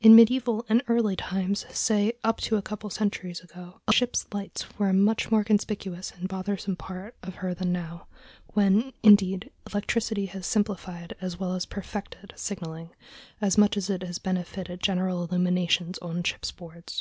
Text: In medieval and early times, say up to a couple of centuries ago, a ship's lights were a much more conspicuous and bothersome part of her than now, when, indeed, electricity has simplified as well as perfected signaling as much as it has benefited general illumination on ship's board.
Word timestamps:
In 0.00 0.14
medieval 0.14 0.64
and 0.68 0.84
early 0.86 1.16
times, 1.16 1.66
say 1.72 2.12
up 2.22 2.38
to 2.42 2.56
a 2.56 2.62
couple 2.62 2.86
of 2.86 2.92
centuries 2.92 3.40
ago, 3.40 3.80
a 3.88 3.92
ship's 3.92 4.24
lights 4.32 4.64
were 4.78 4.88
a 4.90 4.94
much 4.94 5.32
more 5.32 5.42
conspicuous 5.42 6.12
and 6.16 6.28
bothersome 6.28 6.76
part 6.76 7.16
of 7.24 7.34
her 7.34 7.54
than 7.54 7.72
now, 7.72 8.06
when, 8.52 8.92
indeed, 9.02 9.50
electricity 9.68 10.26
has 10.26 10.46
simplified 10.46 11.16
as 11.20 11.40
well 11.40 11.54
as 11.54 11.66
perfected 11.66 12.32
signaling 12.36 12.90
as 13.40 13.58
much 13.58 13.76
as 13.76 13.90
it 13.90 14.04
has 14.04 14.20
benefited 14.20 14.80
general 14.80 15.24
illumination 15.24 15.90
on 16.00 16.22
ship's 16.22 16.52
board. 16.52 16.92